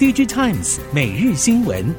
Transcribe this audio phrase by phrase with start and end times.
[0.00, 1.94] DigiTimes 每日新闻，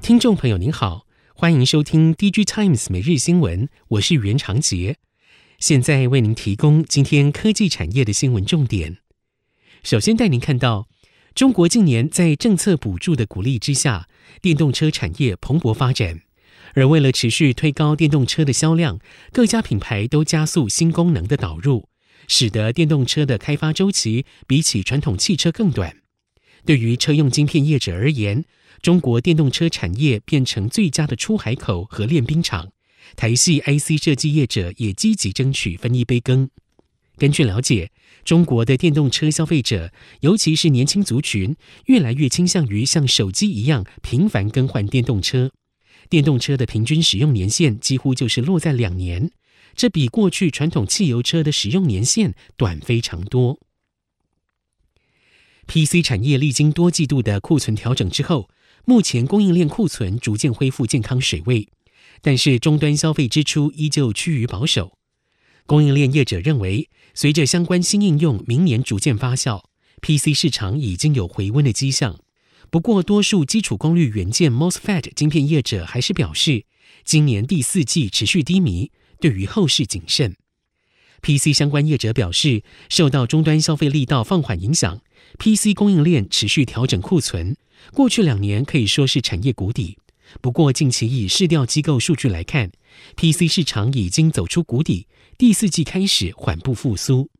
[0.00, 1.02] 听众朋友您好，
[1.34, 4.96] 欢迎收听 DigiTimes 每日新闻，我是袁长杰，
[5.58, 8.96] 现在为您提供今天科技产业的新闻重点。
[9.82, 10.88] 首先带您看到，
[11.34, 14.08] 中国近年在政策补助的鼓励之下，
[14.40, 16.22] 电动车产业蓬勃发展。
[16.74, 18.98] 而为了持续推高电动车的销量，
[19.30, 21.90] 各家品牌都加速新功能的导入，
[22.32, 25.98] 使得电动车的开发周期比起传统汽车更短。
[26.64, 28.46] 对于车用晶片业者而言，
[28.80, 32.70] 中国电动车产业变成最佳的出海口和练兵场，
[33.16, 36.48] 台系 IC 设计业者也积极争取分一杯羹。
[37.18, 37.90] 根据了解，
[38.24, 41.54] 中国的电动车消费者，尤其是年轻族群，
[41.84, 45.50] 越来越倾向于像手机一样频繁更换电动车。
[46.08, 49.30] 电动车的平均使用年限几乎就是落在两年，
[49.74, 53.60] 这比过去传统汽油车的使用年限短非常多。
[55.66, 58.50] PC 产业历经多季度的库存调整之后，
[58.84, 61.68] 目前供应链库存逐渐恢复健康水位，
[62.20, 64.98] 但是终端消费支出依旧趋于保守。
[65.64, 69.62] 供应链业者认为，随着相关新应用明年逐渐发酵
[70.00, 72.18] ，PC 市场已经有回温的迹象。
[72.68, 76.66] 不过，多数基础功率元件 MOSFET 晶片业者还是表示，
[77.04, 78.90] 今年第四季持续低迷，
[79.22, 80.36] 对于后市谨慎。
[81.22, 85.00] PC 相关业者表示，受到终端消费力道放缓影响
[85.38, 87.56] ，PC 供应链持续调整库存。
[87.92, 89.98] 过去两年可以说是产业谷底。
[90.40, 92.72] 不过，近期以市调机构数据来看
[93.16, 95.06] ，PC 市场已经走出谷底，
[95.38, 97.30] 第四季开始缓步复苏。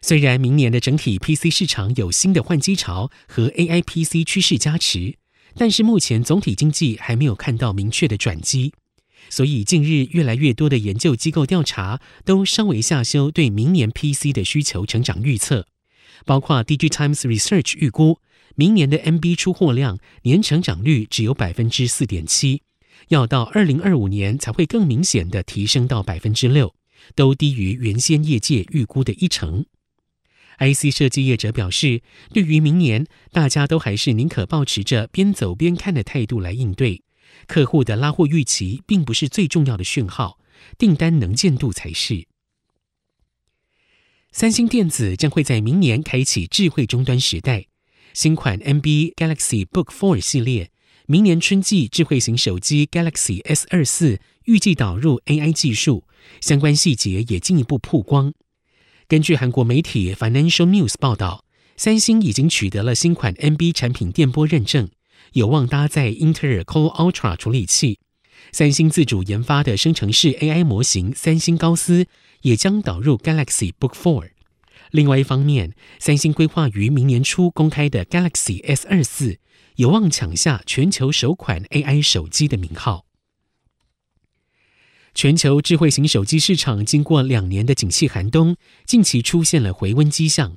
[0.00, 5.16] 虽然明年的整体 PC 市场有新的换机潮和 AI PC 趋势加持，
[5.56, 8.72] 但是目前总体经济还没有看到明确的转机，
[9.30, 15.66] 所以近日越来越多的研究机构调查都稍微下修对明年 PC 的需求成长预测，
[16.26, 18.18] 包括 DigiTimes Research 预估
[18.56, 22.62] 明年的 NB 出货量年成长率只有百分之四点七，
[23.08, 26.74] 要到二零二五年才会更明显的提升到百分之六，
[27.14, 29.64] 都低于原先业界预估的一成。
[30.58, 32.02] IC 设计业者表示，
[32.34, 37.02] 对于明年，大家都还是宁可保持着边走边看的态度来应对。
[37.46, 40.38] 客户的拉货预期并不是最重要的讯号，
[40.78, 42.26] 订单能见度才是。
[44.32, 47.66] 三星电子将会在明年开启智慧终端时代，
[48.14, 50.70] 新款 MB Galaxy Book 4系列，
[51.06, 56.06] 明年春季智慧型手机 Galaxy S 二四预计导入 AI 技术，
[56.40, 58.32] 相关细节也进一步曝光。
[59.08, 61.44] 根据韩国媒体 Financial News 报道，
[61.76, 64.88] 三星已经取得了新款 NB 产品电波认证，
[65.32, 67.98] 有望搭载英特尔 Core Ultra 处理器。
[68.52, 72.06] 三星自主研发的生成式 AI 模型三星高斯
[72.42, 74.30] 也将导入 Galaxy Book 4。
[74.90, 79.38] 另外一方面，三星规划于明年初公开的 Galaxy S 二四
[79.76, 83.06] 有望抢下全球首款 AI 手机的名号。
[85.14, 90.56] 全球智慧型手机市场经过两年的景气寒冬，近期出现了回温迹象。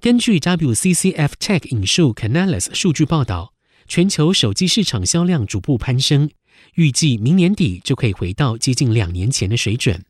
[0.00, 3.52] 根据 WCCF Tech 引述 Canalys 数据报道，
[3.90, 6.30] 全球手机市场销量逐步攀升，
[6.74, 10.04] 预计明年底就可以回到接近两年前的水准。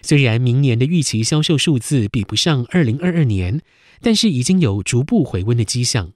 [0.00, 3.60] 虽然明年的预期销售数字比不上2022年，
[4.00, 6.12] 但是已经有逐步回温的迹象。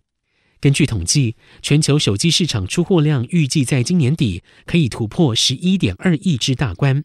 [0.58, 7.04] 根据统计，全球手机市场出货量预计在今年底可以突破十一点二亿只大关，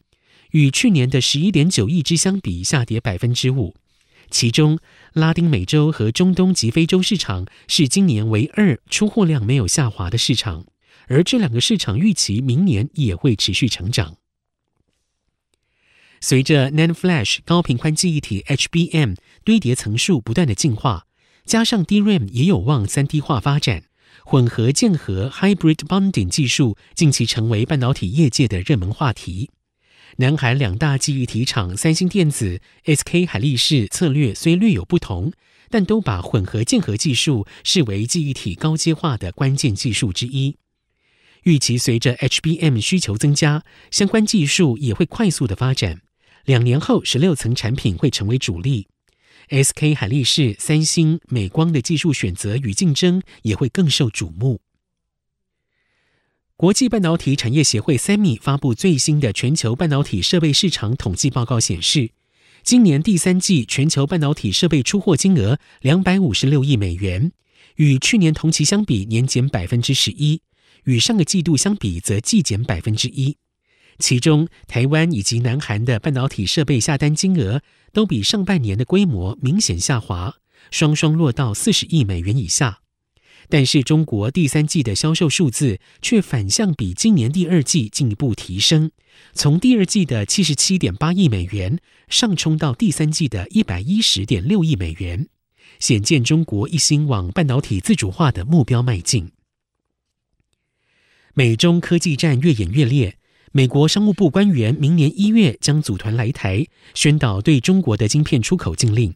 [0.51, 3.75] 与去年的十一点九亿只相比，下跌百分之五。
[4.29, 4.79] 其中，
[5.13, 10.65] 拉丁美洲和中东及非洲市场是今年唯二出货量没有下滑的市场，
[11.07, 14.17] 而这两个市场预期明年也会持续成长。
[16.19, 21.05] 随着 NAND Flash 高频宽记忆体 HBM 堆叠层数不断的进化。
[21.45, 23.85] 加上 DRAM 也有望三 D 化发展，
[24.25, 29.49] 混合键合 Hybrid Bonding 技术近期成为半导体业界的热门话题。
[30.19, 35.31] 南韩两大记忆体厂三星电子、SK 海力士策略虽略有不同，
[35.69, 40.57] 但都把混合键合技术视为记忆体高阶化的关键技术之一。
[41.43, 46.01] 预期随着 HBM 需求增加，相关技术也会快速的发展。
[46.45, 48.87] 两年后，十六层产品会成为主力。
[49.49, 54.61] SK 海力士、三星、美光的技术选择与竞争也会更受瞩目。
[56.59, 62.09] 国际半导体产业协会 SEMI 发布最新的全球半导体设备市场统计报告显示，
[62.63, 67.31] 今年第三季全球半导体设备出货金额两百五十六亿美元，
[67.75, 70.41] 与去年同期相比年减百分之十一，
[70.85, 73.37] 与上个季度相比则季减百分之一。
[73.99, 77.61] 其中台湾以及南韩的半导体设备下单金额
[77.93, 80.33] 都比上半年的规模明显下滑，
[80.71, 82.79] 双双落到四十亿美元以下。
[83.49, 88.91] 但是中国第三季的销售数字却反向比今年第二季进一步提升，
[89.33, 91.79] 从第二季的七十七点八亿美元
[92.09, 95.27] 上冲到第三季的一百一十点六亿美元，
[95.79, 99.31] 显见中国一心往半导体自主化的目标迈进。
[101.33, 103.17] 美中科技战越演越烈，
[103.51, 109.13] 美国商务部官员明年一月将组团来台，宣导对中国的晶片出口禁令。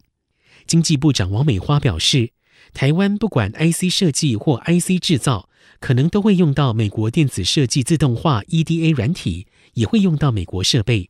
[0.68, 2.32] 经济部长王美花表示，
[2.74, 11.10] 台湾不管 IC 设计或 IC 制造，可能都会用到美国电子设计自动化 EDA 软体，也会用到美国设备。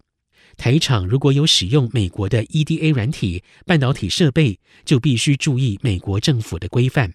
[0.58, 7.14] 台厂如果有使用美国的 EDA 软体半导体设备，就必须注意美国政府的规范。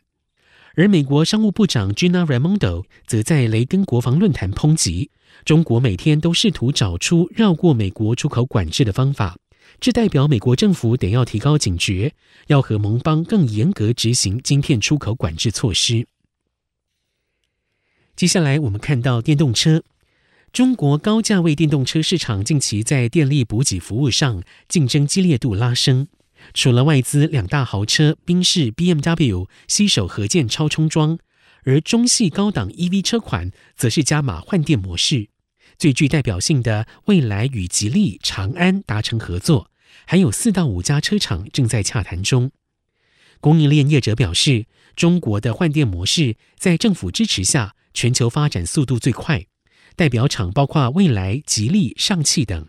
[0.75, 5.11] 而美国商务部长 Gina Raimondo 则在雷根国防论坛抨击，
[5.45, 9.37] 中国每天都试图找出绕过美国出口管制的方法。
[9.81, 12.15] 这代表美国政府得要提高警觉，
[12.47, 16.07] 要和盟邦更严格执行晶片出口管制措施。
[18.15, 19.83] 接下来，我们看到电动车，
[20.53, 26.09] 中国高价位电动车市场近期在电力补给服务上竞争激烈度拉升。
[26.55, 31.19] 除了外资两大豪车宾士、BMW 携手合建超充桩，
[31.65, 35.29] 而中系高档 EV 车款则是加码换电模式。
[35.79, 39.71] 最具代表性的，蔚来与吉利、长安达成合作，
[40.07, 42.51] 还有四到五家车厂正在洽谈中。
[43.41, 49.45] 供应链业者表示，中国的换电模式在政府支持下，全球发展速度最快。
[49.95, 52.69] 代表厂包括蔚来、吉利、上汽等，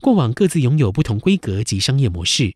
[0.00, 2.54] 过往各自拥有不同规格及商业模式，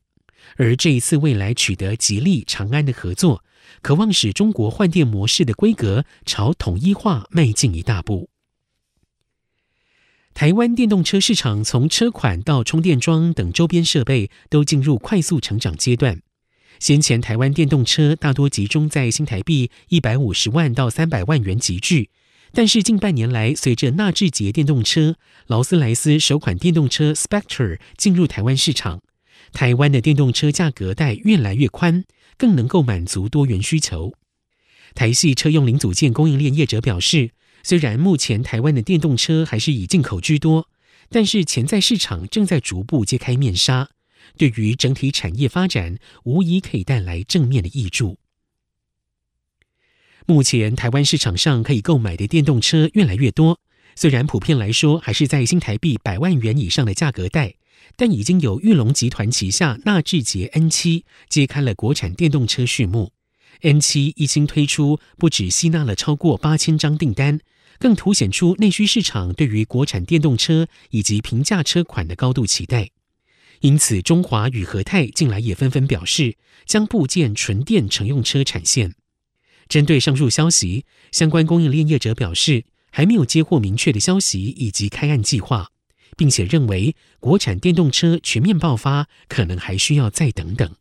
[0.57, 3.45] 而这一次蔚来取得吉利、长安的合作，
[3.83, 8.31] 可望使中国换电模式的规格朝统一化迈进一大步。
[10.39, 16.23] 台湾电动车市场从车款到充电桩等周边设备都进入快速成长阶段。
[16.79, 22.11] 先前台湾电动车大多集中在新台币一百五十万到三百万元级距，
[22.53, 25.17] 但是近半年来，随着纳智捷电动车、
[25.49, 29.03] 劳斯莱斯首款电动车 Spectre 进入台湾市场，
[29.53, 32.05] 台湾的电动车价格带越来越宽，
[32.37, 34.13] 更能够满足多元需求。
[34.95, 37.31] 台系车用零组件供应链业者表示。
[37.63, 40.69] 虽然目前台湾的电动车还是以进口居多，
[41.09, 43.91] 但是潜在市场正在逐步揭开面纱，
[44.37, 48.19] 对于整体产业发展无疑可以带来正面的挹注。
[50.27, 53.61] 目前台湾市场上可以购买的电动车越来越多，
[53.97, 57.55] 虽然普遍来说还是在新台币百万元以上的价格带，
[57.97, 63.13] 但已经有裕隆集团旗下纳智捷 N7 揭开了国产电动车序幕。
[63.63, 67.41] N7 一经推出，不止吸纳了超过八千张订单，
[67.79, 72.91] 更凸显出内需市场对于国产电动车以及平价车款的高度期待。
[73.61, 78.95] 因此，中华与和泰近来也纷纷表示，将布建纯电乘用车产线。
[79.69, 85.73] 针对上述消息，相关供应链业者表示，还没有接获明确的消息以及开案计划，
[86.17, 90.77] 并且认为国产电动车全面爆发，可能还需要再等等。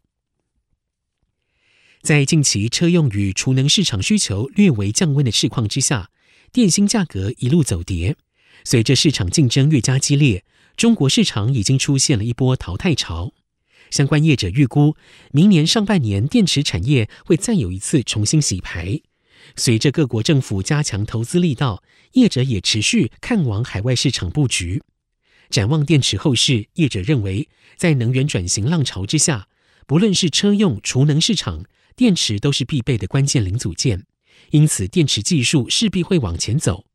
[2.02, 6.10] 在近期车用与储能市场需求略为降温的市况之下，
[6.54, 8.16] 电芯价格一路走跌。
[8.64, 10.44] 随着市场竞争越加激烈，
[10.76, 13.34] 中国市场已经出现了一波淘汰潮。
[13.90, 14.96] 相关业者预估，
[15.32, 19.00] 明年上半年电池产业会再有一次重新洗牌。
[19.56, 21.82] 随着各国政府加强投资力道，
[22.14, 24.82] 业者也持续看往海外市场布局。
[25.50, 29.48] 展望电池后市，业者认为，在能源转型浪潮之下，
[29.86, 31.64] 不论是车用、储能市场，
[31.98, 34.06] 电池都是必备的关键零组件，
[34.52, 36.86] 因此电池技术势必会往前走，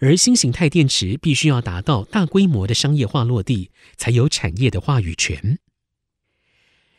[0.00, 5.58] 而新形态电池必须要达到大规模的商业化落地，才有产业的话语权。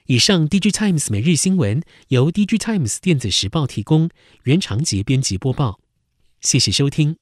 [0.06, 4.12] 以上，DG Times 每日新闻由 DG Times 电子时报提供，
[4.44, 5.80] 原长节编辑播报，
[6.40, 7.16] 谢谢收听。